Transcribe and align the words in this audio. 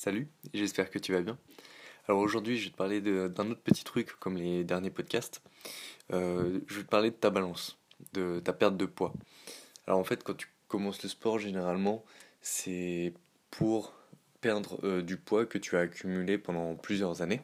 Salut, 0.00 0.28
j'espère 0.54 0.90
que 0.90 1.00
tu 1.00 1.10
vas 1.10 1.22
bien. 1.22 1.36
Alors 2.06 2.20
aujourd'hui, 2.20 2.56
je 2.56 2.66
vais 2.66 2.70
te 2.70 2.76
parler 2.76 3.00
d'un 3.00 3.50
autre 3.50 3.60
petit 3.60 3.82
truc 3.82 4.12
comme 4.20 4.36
les 4.36 4.62
derniers 4.62 4.90
podcasts. 4.90 5.42
Euh, 6.12 6.60
je 6.68 6.76
vais 6.76 6.84
te 6.84 6.88
parler 6.88 7.10
de 7.10 7.16
ta 7.16 7.30
balance, 7.30 7.76
de 8.12 8.38
ta 8.38 8.52
perte 8.52 8.76
de 8.76 8.86
poids. 8.86 9.12
Alors 9.88 9.98
en 9.98 10.04
fait, 10.04 10.22
quand 10.22 10.36
tu 10.36 10.46
commences 10.68 11.02
le 11.02 11.08
sport, 11.08 11.40
généralement, 11.40 12.04
c'est 12.42 13.12
pour 13.50 13.92
perdre 14.40 14.78
euh, 14.84 15.02
du 15.02 15.16
poids 15.16 15.46
que 15.46 15.58
tu 15.58 15.76
as 15.76 15.80
accumulé 15.80 16.38
pendant 16.38 16.76
plusieurs 16.76 17.20
années. 17.20 17.40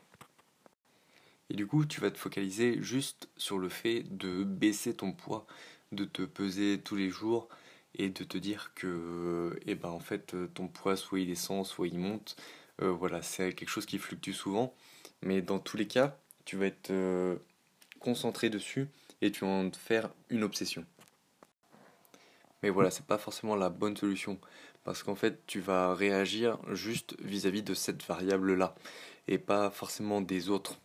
Et 1.50 1.54
du 1.54 1.66
coup, 1.66 1.84
tu 1.84 2.00
vas 2.00 2.12
te 2.12 2.18
focaliser 2.18 2.80
juste 2.80 3.28
sur 3.36 3.58
le 3.58 3.68
fait 3.68 4.04
de 4.16 4.44
baisser 4.44 4.94
ton 4.94 5.10
poids, 5.10 5.44
de 5.90 6.04
te 6.04 6.22
peser 6.22 6.80
tous 6.84 6.94
les 6.94 7.10
jours, 7.10 7.48
et 7.96 8.08
de 8.08 8.24
te 8.24 8.38
dire 8.38 8.72
que 8.74 9.58
eh 9.66 9.74
ben, 9.74 9.88
en 9.88 10.00
fait, 10.00 10.34
ton 10.54 10.68
poids, 10.68 10.96
soit 10.96 11.20
il 11.20 11.26
descend, 11.26 11.64
soit 11.66 11.88
il 11.88 11.98
monte. 11.98 12.36
Euh, 12.82 12.90
voilà, 12.90 13.22
c'est 13.22 13.52
quelque 13.52 13.68
chose 13.68 13.86
qui 13.86 13.98
fluctue 13.98 14.32
souvent. 14.32 14.74
Mais 15.22 15.42
dans 15.42 15.58
tous 15.58 15.76
les 15.76 15.86
cas, 15.86 16.16
tu 16.44 16.56
vas 16.56 16.66
être 16.66 16.90
euh, 16.90 17.36
concentré 18.00 18.50
dessus 18.50 18.88
et 19.22 19.30
tu 19.30 19.44
vas 19.44 19.50
en 19.50 19.70
faire 19.72 20.10
une 20.28 20.42
obsession. 20.42 20.84
Mais 22.62 22.70
voilà, 22.70 22.90
c'est 22.90 23.06
pas 23.06 23.18
forcément 23.18 23.56
la 23.56 23.68
bonne 23.70 23.96
solution. 23.96 24.38
Parce 24.84 25.02
qu'en 25.02 25.14
fait, 25.14 25.46
tu 25.46 25.60
vas 25.60 25.94
réagir 25.94 26.58
juste 26.72 27.16
vis-à-vis 27.20 27.60
-vis 27.60 27.64
de 27.64 27.74
cette 27.74 28.02
variable-là. 28.04 28.74
Et 29.28 29.38
pas 29.38 29.70
forcément 29.70 30.20
des 30.20 30.50
autres. 30.50 30.78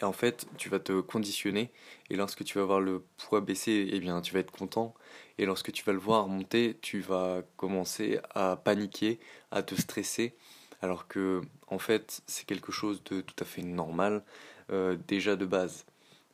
Et 0.00 0.04
en 0.04 0.12
fait, 0.12 0.46
tu 0.56 0.68
vas 0.68 0.78
te 0.78 1.00
conditionner 1.00 1.70
et 2.10 2.16
lorsque 2.16 2.44
tu 2.44 2.58
vas 2.58 2.64
voir 2.64 2.80
le 2.80 3.04
poids 3.16 3.40
baisser, 3.40 3.88
eh 3.92 4.00
bien, 4.00 4.20
tu 4.20 4.32
vas 4.34 4.40
être 4.40 4.50
content. 4.50 4.94
Et 5.38 5.46
lorsque 5.46 5.72
tu 5.72 5.84
vas 5.84 5.92
le 5.92 5.98
voir 5.98 6.28
monter, 6.28 6.78
tu 6.82 7.00
vas 7.00 7.42
commencer 7.56 8.18
à 8.34 8.56
paniquer, 8.56 9.18
à 9.50 9.62
te 9.62 9.74
stresser. 9.74 10.34
Alors 10.82 11.08
que, 11.08 11.40
en 11.68 11.78
fait, 11.78 12.22
c'est 12.26 12.46
quelque 12.46 12.72
chose 12.72 13.02
de 13.04 13.20
tout 13.20 13.34
à 13.40 13.44
fait 13.44 13.62
normal, 13.62 14.24
euh, 14.70 14.96
déjà 15.08 15.36
de 15.36 15.46
base. 15.46 15.84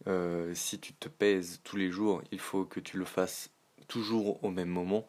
Euh, 0.07 0.53
si 0.55 0.79
tu 0.79 0.93
te 0.93 1.09
pèses 1.09 1.61
tous 1.65 1.77
les 1.77 1.91
jours, 1.91 2.23
il 2.31 2.41
faut 2.41 2.65
que 2.65 2.81
tu 2.81 2.99
le 2.99 3.05
fasses 3.05 3.51
toujours 3.89 4.43
au 4.45 4.51
même 4.51 4.69
moment. 4.69 5.09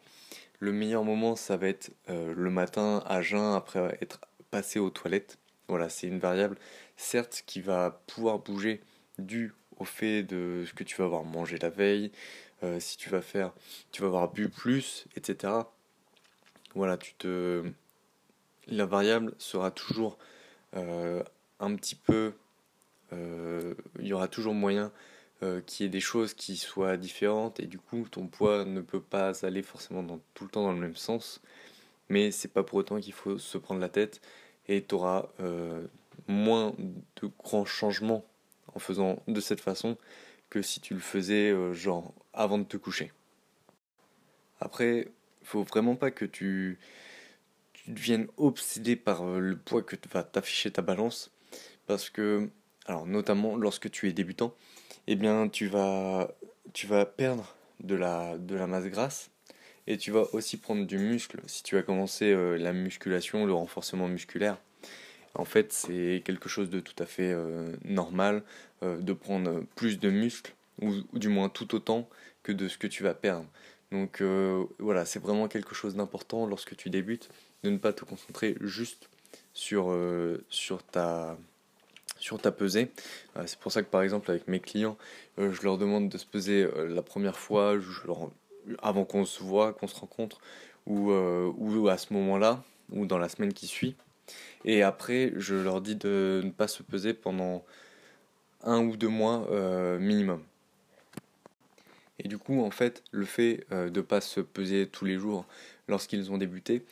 Le 0.59 0.71
meilleur 0.71 1.03
moment, 1.03 1.35
ça 1.35 1.57
va 1.57 1.67
être 1.67 1.91
euh, 2.09 2.33
le 2.35 2.49
matin 2.49 3.03
à 3.05 3.21
jeun 3.21 3.53
après 3.53 3.97
être 4.01 4.21
passé 4.51 4.79
aux 4.79 4.89
toilettes. 4.89 5.37
Voilà, 5.67 5.89
c'est 5.89 6.07
une 6.07 6.19
variable, 6.19 6.57
certes, 6.97 7.43
qui 7.45 7.61
va 7.61 8.01
pouvoir 8.07 8.39
bouger 8.39 8.81
dû 9.17 9.53
au 9.77 9.85
fait 9.85 10.23
de 10.23 10.63
ce 10.67 10.73
que 10.73 10.83
tu 10.83 10.95
vas 10.97 11.05
avoir 11.05 11.23
mangé 11.23 11.57
la 11.57 11.69
veille, 11.69 12.11
euh, 12.63 12.79
si 12.79 12.97
tu 12.97 13.09
vas 13.09 13.21
faire, 13.21 13.53
tu 13.91 14.01
vas 14.01 14.07
avoir 14.07 14.31
bu 14.31 14.49
plus, 14.49 15.05
etc. 15.15 15.53
Voilà, 16.73 16.97
tu 16.97 17.13
te, 17.15 17.63
la 18.67 18.85
variable 18.85 19.33
sera 19.37 19.71
toujours 19.71 20.17
euh, 20.75 21.23
un 21.59 21.75
petit 21.75 21.95
peu, 21.95 22.33
euh, 23.13 23.75
il 23.99 24.07
y 24.07 24.13
aura 24.13 24.27
toujours 24.27 24.53
moyen 24.53 24.91
qu'il 25.67 25.83
y 25.83 25.87
ait 25.87 25.91
des 25.91 25.99
choses 25.99 26.33
qui 26.33 26.57
soient 26.57 26.97
différentes 26.97 27.59
et 27.59 27.67
du 27.67 27.77
coup 27.77 28.07
ton 28.09 28.25
poids 28.25 28.65
ne 28.65 28.81
peut 28.81 29.01
pas 29.01 29.45
aller 29.45 29.61
forcément 29.61 30.01
dans, 30.01 30.19
tout 30.33 30.45
le 30.45 30.49
temps 30.49 30.63
dans 30.63 30.71
le 30.71 30.79
même 30.79 30.95
sens. 30.95 31.39
Mais 32.09 32.31
c'est 32.31 32.47
pas 32.47 32.63
pour 32.63 32.79
autant 32.79 32.99
qu'il 32.99 33.13
faut 33.13 33.37
se 33.37 33.59
prendre 33.59 33.79
la 33.79 33.89
tête 33.89 34.21
et 34.67 34.83
tu 34.83 34.95
auras 34.95 35.27
euh, 35.39 35.85
moins 36.27 36.73
de 37.21 37.29
grands 37.39 37.65
changements 37.65 38.25
en 38.73 38.79
faisant 38.79 39.21
de 39.27 39.39
cette 39.39 39.61
façon 39.61 39.97
que 40.49 40.61
si 40.61 40.79
tu 40.79 40.93
le 40.93 40.99
faisais 40.99 41.51
euh, 41.51 41.73
avant 42.33 42.57
de 42.57 42.63
te 42.63 42.77
coucher. 42.77 43.11
Après, 44.59 45.09
faut 45.43 45.63
vraiment 45.63 45.95
pas 45.95 46.11
que 46.11 46.25
tu, 46.25 46.79
tu 47.73 47.91
deviennes 47.91 48.27
obsédé 48.37 48.95
par 48.95 49.23
euh, 49.23 49.39
le 49.39 49.57
poids 49.57 49.83
que 49.83 49.95
va 50.11 50.23
t'afficher 50.23 50.71
ta 50.71 50.81
balance 50.81 51.31
parce 51.87 52.09
que 52.09 52.49
alors 52.85 53.05
notamment 53.05 53.55
lorsque 53.55 53.89
tu 53.91 54.07
es 54.07 54.13
débutant, 54.13 54.55
eh 55.07 55.15
bien 55.15 55.49
tu 55.49 55.67
vas 55.67 56.31
tu 56.73 56.87
vas 56.87 57.05
perdre 57.05 57.55
de 57.79 57.95
la 57.95 58.37
de 58.37 58.55
la 58.55 58.67
masse 58.67 58.85
grasse 58.85 59.29
et 59.87 59.97
tu 59.97 60.11
vas 60.11 60.27
aussi 60.33 60.57
prendre 60.57 60.85
du 60.85 60.97
muscle 60.97 61.39
si 61.45 61.63
tu 61.63 61.77
as 61.77 61.83
commencé 61.83 62.31
euh, 62.31 62.57
la 62.57 62.73
musculation, 62.73 63.45
le 63.45 63.53
renforcement 63.53 64.07
musculaire. 64.07 64.57
En 65.35 65.45
fait, 65.45 65.73
c'est 65.73 66.23
quelque 66.25 66.49
chose 66.49 66.69
de 66.69 66.79
tout 66.79 66.95
à 66.97 67.05
fait 67.05 67.31
euh, 67.31 67.75
normal 67.83 68.43
euh, 68.83 68.97
de 68.97 69.13
prendre 69.13 69.63
plus 69.75 69.99
de 69.99 70.09
muscle, 70.09 70.53
ou, 70.81 70.93
du 71.13 71.27
moins 71.27 71.49
tout 71.49 71.75
autant 71.75 72.09
que 72.43 72.51
de 72.51 72.67
ce 72.67 72.77
que 72.77 72.87
tu 72.87 73.03
vas 73.03 73.13
perdre. 73.13 73.45
Donc 73.91 74.21
voilà, 74.79 75.05
c'est 75.05 75.19
vraiment 75.19 75.47
quelque 75.47 75.73
chose 75.73 75.95
d'important 75.95 76.47
lorsque 76.47 76.75
tu 76.75 76.89
débutes, 76.89 77.29
de 77.63 77.69
ne 77.69 77.77
pas 77.77 77.93
te 77.93 78.03
concentrer 78.03 78.57
juste 78.59 79.09
sur, 79.53 79.93
ta 80.91 81.37
pesée. 82.57 82.91
c'est 83.45 83.59
pour 83.59 83.71
ça 83.71 83.83
que 83.83 83.89
par 83.89 84.01
exemple 84.01 84.31
avec 84.31 84.49
mes 84.49 84.59
clients, 84.59 84.97
je 85.37 85.61
leur 85.61 85.77
demande 85.77 86.09
de 86.09 86.17
se 86.17 86.25
peser 86.25 86.67
la 86.89 87.03
première 87.03 87.37
fois, 87.37 87.79
avant 88.81 89.05
qu'on 89.05 89.25
se 89.25 89.43
voit, 89.43 89.73
qu'on 89.73 89.87
se 89.87 89.95
rencontre, 89.95 90.39
ou, 90.85 91.11
euh, 91.11 91.51
ou 91.57 91.87
à 91.87 91.97
ce 91.97 92.13
moment-là, 92.13 92.63
ou 92.91 93.05
dans 93.05 93.17
la 93.17 93.29
semaine 93.29 93.53
qui 93.53 93.67
suit. 93.67 93.95
Et 94.63 94.83
après, 94.83 95.33
je 95.35 95.55
leur 95.55 95.81
dis 95.81 95.95
de 95.95 96.41
ne 96.43 96.51
pas 96.51 96.67
se 96.67 96.83
peser 96.83 97.13
pendant 97.13 97.63
un 98.63 98.83
ou 98.83 98.97
deux 98.97 99.09
mois 99.09 99.47
euh, 99.51 99.99
minimum. 99.99 100.41
Et 102.17 102.27
du 102.27 102.37
coup, 102.37 102.63
en 102.63 102.71
fait, 102.71 103.03
le 103.11 103.25
fait 103.25 103.65
euh, 103.71 103.89
de 103.89 103.99
ne 103.99 104.05
pas 104.05 104.21
se 104.21 104.39
peser 104.39 104.87
tous 104.87 105.05
les 105.05 105.17
jours 105.17 105.45
lorsqu'ils 105.87 106.31
ont 106.31 106.39
débuté, 106.39 106.83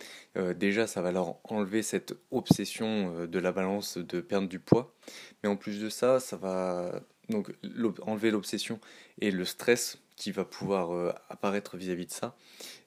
déjà, 0.56 0.86
ça 0.86 1.02
va 1.02 1.12
leur 1.12 1.38
enlever 1.46 1.82
cette 1.82 2.16
obsession 2.30 3.26
de 3.26 3.40
la 3.40 3.52
balance 3.52 3.98
de 3.98 4.22
perdre 4.22 4.48
du 4.48 4.60
poids. 4.60 4.94
Mais 5.42 5.50
en 5.50 5.56
plus 5.56 5.82
de 5.82 5.90
ça, 5.90 6.20
ça 6.20 6.38
va 6.38 7.02
donc 7.28 7.52
enlever 8.04 8.30
l'obsession 8.30 8.80
et 9.20 9.32
le 9.32 9.46
stress 9.46 9.98
qui 10.16 10.32
va 10.32 10.46
pouvoir 10.46 10.92
euh, 10.92 11.12
apparaître 11.30 11.78
vis-à-vis 11.78 12.06
de 12.06 12.12
ça. 12.12 12.36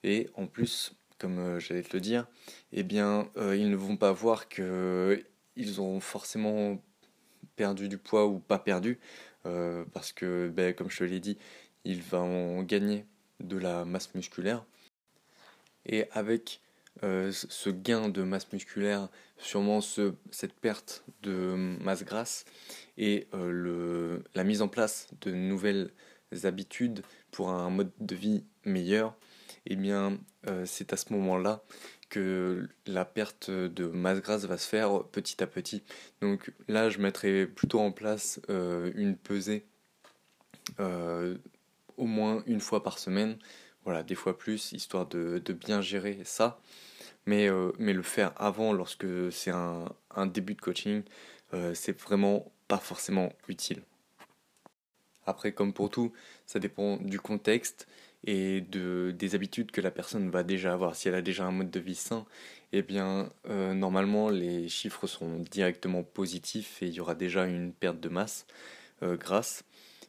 Et 0.04 0.28
en 0.34 0.47
plus, 0.47 0.94
comme 1.19 1.38
euh, 1.38 1.60
j'allais 1.60 1.82
te 1.82 1.94
le 1.94 2.00
dire, 2.00 2.26
eh 2.72 2.82
bien, 2.82 3.31
euh, 3.37 3.56
ils 3.56 3.70
ne 3.70 3.76
vont 3.76 3.97
pas 3.97 4.12
voir 4.12 4.48
que 4.48 5.25
ils 5.56 5.81
ont 5.81 6.00
forcément 6.00 6.82
perdu 7.56 7.88
du 7.88 7.98
poids 7.98 8.26
ou 8.26 8.38
pas 8.38 8.59
perdu, 8.59 8.98
parce 9.92 10.12
que, 10.12 10.53
ben, 10.53 10.75
comme 10.75 10.91
je 10.91 10.98
te 10.98 11.04
l'ai 11.04 11.20
dit, 11.20 11.38
ils 11.84 12.03
vont 12.03 12.62
gagner 12.65 13.06
de 13.41 13.56
la 13.56 13.84
masse 13.84 14.12
musculaire. 14.15 14.66
Et 15.86 16.10
avec 16.10 16.60
ce 17.00 17.70
gain 17.70 18.10
de 18.10 18.22
masse 18.22 18.53
musculaire, 18.53 19.09
sûrement 19.38 19.81
ce, 19.81 20.15
cette 20.31 20.53
perte 20.53 21.04
de 21.22 21.54
masse 21.81 22.04
grasse 22.04 22.44
et 22.98 23.28
la 23.32 24.44
mise 24.44 24.60
en 24.60 24.69
place 24.69 25.09
de 25.22 25.31
nouvelles 25.31 25.91
habitudes 26.44 27.03
pour 27.31 27.50
un 27.50 27.70
mode 27.70 27.91
de 28.00 28.14
vie 28.14 28.44
meilleur, 28.64 29.16
et 29.66 29.72
eh 29.72 29.76
bien 29.76 30.19
euh, 30.48 30.64
c'est 30.66 30.92
à 30.92 30.97
ce 30.97 31.12
moment-là 31.12 31.62
que 32.09 32.69
la 32.87 33.04
perte 33.04 33.50
de 33.50 33.87
masse 33.87 34.20
grasse 34.20 34.44
va 34.44 34.59
se 34.59 34.69
faire 34.69 35.04
petit 35.04 35.42
à 35.42 35.47
petit. 35.47 35.82
Donc 36.20 36.53
là, 36.69 36.88
je 36.88 36.98
mettrai 36.98 37.47
plutôt 37.47 37.81
en 37.81 37.91
place 37.91 38.41
euh, 38.48 38.92
une 38.94 39.16
pesée 39.16 39.66
euh, 40.78 41.36
au 41.97 42.06
moins 42.06 42.44
une 42.47 42.60
fois 42.60 42.84
par 42.84 42.98
semaine, 42.98 43.38
voilà, 43.84 44.04
des 44.04 44.15
fois 44.15 44.38
plus, 44.38 44.72
histoire 44.72 45.06
de, 45.06 45.41
bien 45.53 45.81
gérer 45.81 46.20
ça. 46.25 46.60
Mais, 47.28 47.48
mais 47.78 47.92
le 47.92 48.03
faire 48.03 48.32
avant, 48.36 48.72
lorsque 48.72 49.06
c'est 49.32 49.50
un, 49.50 49.86
un, 50.15 50.26
début 50.26 50.54
de 50.54 50.60
coaching, 50.60 51.03
c'est 51.75 52.00
vraiment 52.00 52.53
pas 52.69 52.78
forcément 52.78 53.32
utile. 53.48 53.82
Après, 55.26 55.53
comme 55.53 55.72
pour 55.72 55.91
tout, 55.91 56.12
ça 56.47 56.59
dépend 56.59 56.97
du 56.98 57.20
contexte 57.20 57.87
et 58.25 58.60
de, 58.60 59.14
des 59.16 59.34
habitudes 59.34 59.70
que 59.70 59.81
la 59.81 59.91
personne 59.91 60.31
va 60.31 60.42
déjà 60.42 60.72
avoir. 60.72 60.97
Si 60.97 61.09
elle 61.09 61.14
a 61.14 61.22
déjà 61.22 61.44
un 61.44 61.53
mode 61.53 61.70
de 61.70 61.81
vie 61.81 61.94
sain, 61.94 62.26
eh 62.72 62.82
bien, 62.82 63.31
euh, 63.48 63.75
normalement, 63.75 64.28
les 64.31 64.69
chiffres 64.69 65.06
sont 65.06 65.39
directement 65.50 66.03
positifs 66.03 66.83
et 66.83 66.86
il 66.86 66.95
y 66.95 67.00
aura 67.00 67.15
déjà 67.15 67.47
une 67.47 67.72
perte 67.72 68.00
de 68.00 68.09
masse 68.09 68.47
euh, 69.03 69.16
grasse. 69.16 69.65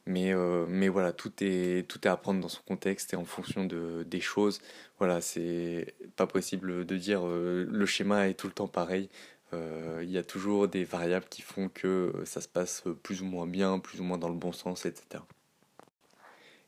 Mais, 0.06 0.34
euh, 0.34 0.90
voilà, 0.92 1.12
tout 1.12 1.34
est, 1.42 1.88
tout 1.88 2.00
à 2.06 2.16
prendre 2.18 2.40
dans 2.42 2.48
son 2.48 2.62
contexte 2.64 3.14
et 3.14 3.18
en 3.18 3.26
fonction 3.26 3.66
de, 3.66 4.04
des 4.04 4.22
choses. 4.22 4.62
Voilà, 5.00 5.22
c'est 5.22 5.96
pas 6.16 6.28
possible 6.28 6.86
de 6.86 6.98
dire 6.98 7.26
le 7.26 7.86
schéma 7.86 8.30
est 8.30 8.34
tout 8.36 8.48
le 8.48 8.54
temps 8.54 8.70
pareil. 8.70 9.10
Euh, 9.54 10.02
il 10.04 10.12
y 10.12 10.18
a 10.18 10.24
toujours 10.24 10.68
des 10.68 10.84
variables 10.84 11.28
qui 11.30 11.42
font 11.42 11.70
que 11.70 11.88
euh, 11.88 12.26
ça 12.26 12.42
se 12.42 12.48
passe 12.48 12.84
plus 13.04 13.22
ou 13.22 13.26
moins 13.26 13.48
bien, 13.48 13.80
plus 13.80 14.02
ou 14.02 14.04
moins 14.04 14.18
dans 14.18 14.30
le 14.30 14.36
bon 14.36 14.52
sens, 14.52 14.86
etc. 14.86 15.24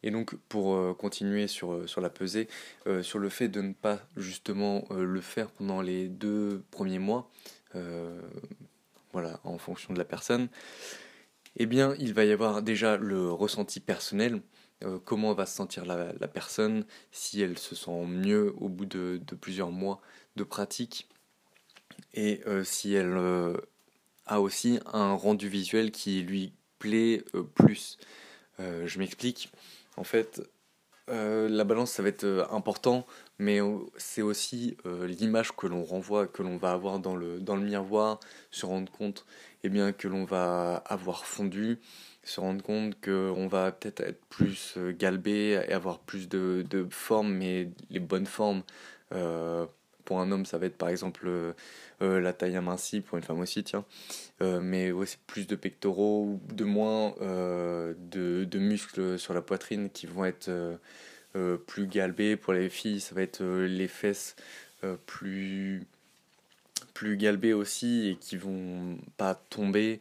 Et 0.01 0.11
donc 0.11 0.35
pour 0.47 0.75
euh, 0.75 0.93
continuer 0.93 1.47
sur, 1.47 1.87
sur 1.89 1.99
la 1.99 2.09
pesée, 2.09 2.47
sur 3.01 3.19
le 3.19 3.29
fait 3.29 3.49
de 3.49 3.61
ne 3.61 3.73
pas 3.73 3.99
justement 4.15 4.85
le 4.91 5.21
faire 5.21 5.51
pendant 5.51 5.81
les 5.81 6.07
deux 6.07 6.63
premiers 6.71 6.99
mois, 6.99 7.29
voilà, 9.11 9.39
en 9.43 9.57
fonction 9.57 9.93
de 9.93 9.99
la 9.99 10.05
personne, 10.05 10.47
eh 11.57 11.65
bien 11.65 11.95
il 11.99 12.13
va 12.13 12.23
y 12.23 12.31
avoir 12.31 12.61
déjà 12.61 12.95
le 12.97 13.31
ressenti 13.31 13.79
personnel, 13.79 14.41
comment 15.03 15.33
va 15.33 15.45
se 15.45 15.55
sentir 15.55 15.85
la, 15.85 16.13
la, 16.13 16.27
personne, 16.27 16.85
si 17.11 17.41
elle 17.41 17.57
se 17.57 17.75
sent 17.75 18.05
mieux 18.05 18.53
au 18.57 18.69
bout 18.69 18.85
de 18.85 19.19
plusieurs 19.35 19.71
mois 19.71 19.99
de 20.37 20.43
pratique, 20.43 21.09
et 22.13 22.41
si 22.63 22.93
elle 22.93 23.17
a 24.25 24.41
aussi 24.41 24.79
un 24.93 25.13
rendu 25.13 25.47
visuel 25.47 25.91
qui 25.91 26.21
lui 26.21 26.53
plaît 26.79 27.23
plus. 27.55 27.97
je 28.59 28.99
m'explique. 28.99 29.51
En 29.97 30.03
fait, 30.03 30.41
la 31.07 31.63
balance, 31.63 31.91
ça 31.91 32.03
va 32.03 32.09
être 32.09 32.47
important, 32.51 33.05
mais 33.37 33.59
c'est 33.97 34.21
aussi 34.21 34.77
l'image 34.85 35.55
que 35.55 35.67
l'on 35.67 35.83
renvoie, 35.83 36.27
que 36.27 36.43
l'on 36.43 36.57
va 36.57 36.71
avoir 36.71 36.99
dans 36.99 37.15
le, 37.15 37.39
miroir, 37.57 38.19
se 38.51 38.65
rendre 38.65 38.91
compte 38.91 39.25
eh 39.63 39.69
bien, 39.69 39.91
que 39.91 40.07
l'on 40.07 40.25
va 40.25 40.75
avoir 40.85 41.25
fondu, 41.25 41.79
se 42.23 42.39
rendre 42.39 42.63
compte 42.63 42.99
qu'on 43.01 43.47
va 43.47 43.71
peut-être 43.71 44.01
être 44.01 44.23
plus 44.29 44.75
euh, 44.77 44.93
galbé 44.93 45.61
et 45.67 45.73
avoir 45.73 45.99
plus 45.99 46.29
de, 46.29 46.65
de 46.69 46.87
formes, 46.89 47.33
mais 47.33 47.69
les 47.89 47.99
bonnes 47.99 48.25
formes. 48.25 48.63
Euh, 50.09 50.15
pour 50.15 50.21
un 50.21 50.31
homme, 50.31 50.45
ça 50.45 50.57
va 50.57 50.65
être 50.65 50.77
par 50.77 50.89
exemple 50.89 51.27
euh, 51.27 51.53
la 52.01 52.33
taille 52.33 52.55
amincie, 52.55 53.01
pour 53.01 53.17
une 53.17 53.23
femme 53.23 53.39
aussi, 53.39 53.63
tiens. 53.63 53.85
mais 54.41 54.91
aussi 54.91 55.17
plus 55.27 55.47
de 55.47 55.55
pectoraux, 55.55 56.39
de 56.53 56.63
moins 56.63 57.13
de, 57.19 58.59
muscles 58.59 59.19
sur 59.19 59.33
la 59.33 59.41
poitrine 59.41 59.89
qui 59.89 60.07
vont 60.07 60.25
être 60.25 60.49
plus 61.67 61.87
galbés. 61.87 62.35
Pour 62.37 62.53
les 62.53 62.69
filles, 62.69 62.99
ça 62.99 63.15
va 63.15 63.21
être 63.21 63.43
les 63.43 63.87
fesses 63.87 64.35
plus 65.05 65.83
plus 66.93 67.17
galbées 67.17 67.53
aussi 67.53 68.09
et 68.09 68.15
qui 68.15 68.35
vont 68.35 68.97
pas 69.17 69.35
tomber, 69.35 69.99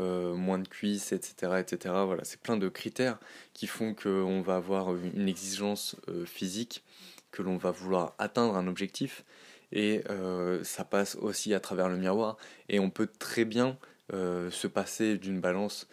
euh, 0.00 0.34
moins 0.34 0.60
de 0.60 0.68
cuisses, 0.68 1.10
etc. 1.10 1.54
etc. 1.58 1.92
Voilà, 2.06 2.22
c'est 2.22 2.40
plein 2.40 2.56
de 2.56 2.68
critères 2.68 3.18
qui 3.52 3.66
font 3.66 3.94
qu'on 3.94 4.42
va 4.42 4.54
avoir 4.54 4.94
une 4.94 5.28
exigence 5.28 5.96
euh, 6.08 6.24
physique, 6.24 6.84
que 7.32 7.42
l'on 7.42 7.56
va 7.56 7.72
vouloir 7.72 8.14
atteindre 8.18 8.54
un 8.54 8.68
objectif 8.68 9.24
et 9.72 10.02
euh, 10.10 10.62
ça 10.64 10.84
passe 10.84 11.16
aussi 11.16 11.54
à 11.54 11.60
travers 11.60 11.88
le 11.88 11.96
miroir 11.96 12.36
et 12.68 12.78
on 12.78 12.90
peut 12.90 13.08
très 13.18 13.44
bien 13.44 13.78
se 14.10 14.66
passer 14.66 15.18
d'une 15.18 15.38
balance. 15.38 15.86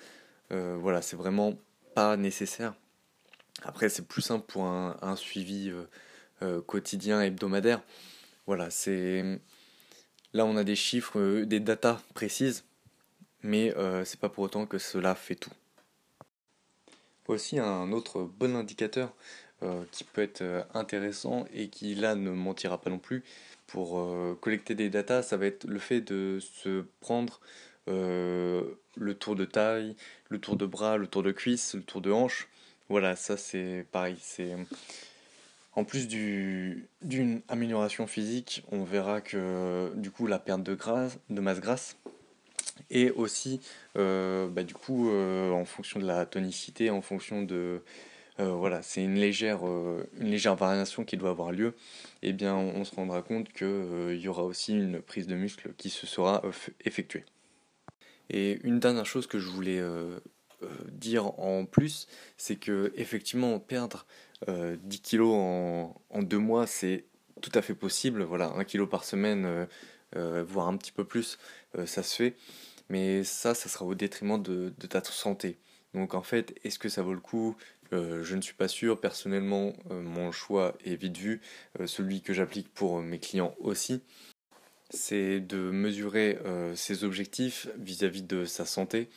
voilà, 0.49 1.01
c'est 1.01 1.17
vraiment 1.17 1.55
pas 1.95 2.15
nécessaire. 2.15 2.73
Après, 3.63 3.89
c'est 3.89 4.07
plus 4.07 4.21
simple 4.21 4.45
pour 4.47 4.63
un, 4.65 5.15
suivi 5.17 5.73
quotidien, 6.65 7.21
hebdomadaire. 7.21 7.81
Voilà, 8.47 8.69
c'est 8.69 9.41
Là, 10.35 10.45
on 10.45 10.57
a 10.57 10.65
des 10.65 10.75
chiffres, 10.75 11.17
euh, 11.17 11.45
des 11.45 11.61
datas 11.61 12.01
précises, 12.13 12.65
mais 13.41 13.73
euh, 13.77 14.03
c'est 14.03 14.19
pas 14.19 14.27
pour 14.27 14.43
autant 14.43 14.65
que 14.65 14.77
cela 14.77 15.15
fait 15.15 15.35
tout. 15.35 15.53
Aussi, 17.29 17.57
un 17.57 17.93
autre 17.93 18.21
bon 18.23 18.53
indicateur 18.57 19.13
euh, 19.63 19.85
qui 19.93 20.03
peut 20.03 20.21
être 20.21 20.67
intéressant 20.73 21.45
et 21.53 21.69
qui 21.69 21.95
là 21.95 22.15
ne 22.15 22.31
mentira 22.31 22.81
pas 22.81 22.89
non 22.89 22.99
plus 22.99 23.23
pour 23.67 23.99
collecter 24.41 24.75
des 24.75 24.89
datas, 24.89 25.23
ça 25.23 25.37
va 25.37 25.47
être 25.47 25.65
le 25.65 25.79
fait 25.79 26.01
de 26.01 26.39
se 26.39 26.85
prendre 27.01 27.39
le 27.87 29.13
tour 29.19 29.35
de 29.35 29.45
taille, 29.45 29.95
le 30.29 30.39
tour 30.39 30.55
de 30.55 30.65
bras, 30.65 30.97
le 30.97 31.07
tour 31.07 31.23
de 31.23 31.31
cuisse, 31.31 31.75
le 31.75 31.83
tour 31.83 32.01
de 32.01 32.11
hanche. 32.11 32.47
Voilà, 32.89 33.15
ça 33.15 33.37
c'est 33.37 33.85
pareil, 33.91 34.17
c'est 34.21 34.55
en 35.75 35.83
plus 35.83 36.07
d'une 36.07 37.41
amélioration 37.49 38.07
physique, 38.07 38.63
on 38.71 38.83
verra 38.83 39.21
que 39.21 39.91
du 39.95 40.09
coup 40.09 40.27
la 40.27 40.39
perte 40.39 40.63
de, 40.63 40.73
grâce, 40.73 41.17
de 41.29 41.41
masse 41.41 41.59
grasse 41.59 41.97
et 42.89 43.11
aussi 43.11 43.61
euh, 43.97 44.47
bah, 44.47 44.63
du 44.63 44.73
coup 44.73 45.09
euh, 45.09 45.51
en 45.51 45.65
fonction 45.65 45.99
de 45.99 46.05
la 46.05 46.25
tonicité, 46.25 46.89
en 46.89 47.01
fonction 47.01 47.41
de 47.41 47.55
euh, 47.55 47.79
voilà, 48.37 48.81
c'est 48.81 49.03
une 49.03 49.15
légère 49.15 49.63
une 49.63 50.29
légère 50.29 50.55
variation 50.55 51.05
qui 51.05 51.17
doit 51.17 51.29
avoir 51.29 51.51
lieu. 51.51 51.73
Et 52.21 52.29
eh 52.29 52.33
bien 52.33 52.55
on, 52.55 52.83
se 52.83 52.93
rendra 52.95 53.21
compte 53.21 53.51
qu'il 53.53 54.19
y 54.19 54.27
aura 54.27 54.43
aussi 54.43 54.73
une 54.73 55.01
prise 55.01 55.27
de 55.27 55.35
muscle 55.35 55.73
qui 55.77 55.89
se 55.89 56.05
sera 56.05 56.41
effectuée. 56.83 57.23
Et 58.29 58.59
une 58.63 58.79
dernière 58.79 59.05
chose 59.05 59.27
que 59.27 59.39
je 59.39 59.49
voulais 59.49 59.81
dire 60.91 61.39
en 61.39 61.65
plus, 61.65 62.07
c'est 62.37 62.55
que 62.55 62.91
effectivement 62.95 63.59
perdre 63.59 64.05
10 64.41 64.51
euh, 64.51 64.77
kilos 65.01 65.33
en, 65.33 66.01
en, 66.09 66.23
deux 66.23 66.37
mois, 66.37 66.67
c'est 66.67 67.05
tout 67.41 67.51
à 67.53 67.61
fait 67.61 67.75
possible. 67.75 68.23
Voilà, 68.23 68.51
1 68.55 68.63
kilo 68.63 68.87
par 68.87 69.03
semaine, 69.03 69.45
euh, 69.45 69.65
euh, 70.15 70.43
voire 70.47 70.67
un 70.67 70.77
petit 70.77 70.91
peu 70.91 71.03
plus, 71.03 71.37
ça 71.85 72.03
se 72.03 72.15
fait. 72.15 72.35
Mais 72.89 73.23
ça, 73.23 73.53
ça 73.55 73.69
sera 73.69 73.85
au 73.85 73.95
détriment 73.95 74.41
de, 74.41 74.73
de 74.77 74.87
ta 74.87 75.03
santé. 75.03 75.57
Donc 75.93 76.13
en 76.13 76.21
fait, 76.21 76.53
est-ce 76.63 76.77
que 76.77 76.89
ça 76.89 77.01
vaut 77.01 77.13
le 77.13 77.19
coup 77.19 77.55
Je 77.91 78.35
ne 78.35 78.41
suis 78.41 78.53
pas 78.53 78.67
sûr. 78.67 78.99
Personnellement, 78.99 79.73
mon 79.89 80.31
choix 80.31 80.75
est 80.85 80.95
vite 80.95 81.17
vu. 81.17 81.41
celui 81.85 82.21
que 82.21 82.33
j'applique 82.33 82.73
pour 82.73 83.01
mes 83.01 83.19
clients 83.19 83.55
aussi, 83.59 84.01
c'est 84.89 85.39
de 85.39 85.57
mesurer 85.57 86.39
ses 86.75 87.03
objectifs 87.03 87.67
vis-à-vis 87.77 88.21
-vis 88.21 88.27
de 88.27 88.45
sa 88.45 88.65
santé. 88.65 89.09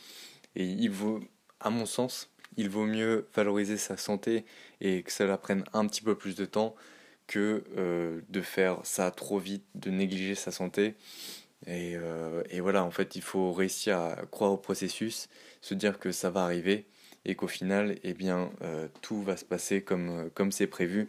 Et 0.55 0.65
il 0.65 0.91
vaut, 0.91 1.21
à 1.61 1.71
mon 1.71 1.87
sens, 1.87 2.31
il 2.57 2.69
vaut 2.69 2.85
mieux 2.85 3.29
valoriser 3.35 3.77
sa 3.77 3.97
santé 3.97 4.45
et 4.81 5.03
que 5.03 5.13
cela 5.13 5.39
prenne 5.39 5.65
un 5.73 5.87
petit 5.87 6.03
peu 6.03 6.17
plus 6.17 6.35
de 6.35 6.45
temps 6.45 6.75
que 7.29 7.63
euh, 7.77 8.21
de 8.29 8.41
faire 8.41 8.81
ça 8.85 9.11
trop 9.11 9.39
vite, 9.39 9.65
de 9.75 9.91
négliger 9.91 10.35
sa 10.35 10.51
santé. 10.51 10.97
Euh, 11.69 12.43
et, 12.51 12.61
voilà, 12.61 12.85
en 12.85 12.91
fait, 12.91 13.17
il 13.17 13.23
faut 13.23 13.53
réussir 13.53 13.99
à 13.99 14.17
croire 14.31 14.53
au 14.53 14.57
processus, 14.57 15.29
se 15.61 15.75
dire 15.75 15.99
que 15.99 16.11
ça 16.11 16.31
va 16.31 16.45
arriver 16.45 16.87
et 17.29 17.37
qu'au 17.37 17.47
final, 17.47 17.99
eh 18.03 18.15
bien, 18.15 18.51
euh, 18.63 18.89
tout 19.03 19.23
va 19.23 19.37
se 19.37 19.45
passer 19.45 19.83
comme 19.83 20.31
comme 20.35 20.53
c'est 20.53 20.67
prévu 20.67 21.09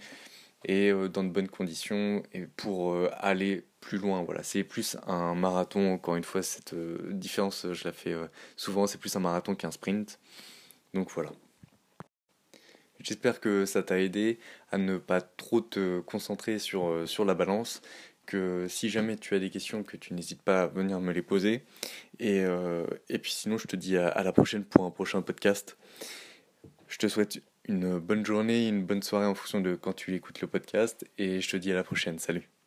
et 0.65 0.91
dans 0.91 1.23
de 1.23 1.29
bonnes 1.29 1.47
conditions 1.47 2.21
et 2.33 2.45
pour 2.45 2.95
aller 3.13 3.63
plus 3.79 3.97
loin. 3.97 4.23
Voilà, 4.23 4.43
c'est 4.43 4.65
plus 4.65 4.97
un 5.07 5.33
marathon. 5.33 5.93
Encore 5.93 6.17
une 6.17 6.23
fois, 6.25 6.43
cette 6.43 6.75
différence, 7.11 7.65
je 7.71 7.83
la 7.85 7.93
fais 7.93 8.13
souvent. 8.57 8.85
C'est 8.85 8.97
plus 8.97 9.15
un 9.15 9.21
marathon 9.21 9.55
qu'un 9.55 9.71
sprint. 9.71 10.19
Donc 10.93 11.09
voilà. 11.11 11.31
J'espère 13.01 13.39
que 13.39 13.65
ça 13.65 13.81
t'a 13.81 13.99
aidé 13.99 14.39
à 14.71 14.77
ne 14.77 14.97
pas 14.97 15.21
trop 15.21 15.61
te 15.61 16.01
concentrer 16.01 16.57
euh, 16.73 17.05
sur 17.05 17.25
la 17.25 17.33
balance. 17.33 17.81
Que 18.29 18.67
si 18.69 18.89
jamais 18.89 19.15
tu 19.15 19.33
as 19.33 19.39
des 19.39 19.49
questions, 19.49 19.81
que 19.81 19.97
tu 19.97 20.13
n'hésites 20.13 20.43
pas 20.43 20.61
à 20.61 20.67
venir 20.67 20.99
me 20.99 21.11
les 21.11 21.23
poser. 21.23 21.63
Et, 22.19 22.41
euh, 22.41 22.85
et 23.09 23.17
puis 23.17 23.31
sinon, 23.31 23.57
je 23.57 23.65
te 23.65 23.75
dis 23.75 23.97
à 23.97 24.21
la 24.21 24.31
prochaine 24.31 24.63
pour 24.63 24.85
un 24.85 24.91
prochain 24.91 25.23
podcast. 25.23 25.77
Je 26.87 26.97
te 26.97 27.07
souhaite 27.07 27.41
une 27.67 27.97
bonne 27.97 28.23
journée, 28.23 28.67
une 28.67 28.85
bonne 28.85 29.01
soirée 29.01 29.25
en 29.25 29.33
fonction 29.33 29.61
de 29.61 29.73
quand 29.73 29.93
tu 29.93 30.13
écoutes 30.13 30.41
le 30.41 30.47
podcast. 30.47 31.09
Et 31.17 31.41
je 31.41 31.49
te 31.49 31.57
dis 31.57 31.71
à 31.71 31.75
la 31.75 31.83
prochaine. 31.83 32.19
Salut. 32.19 32.58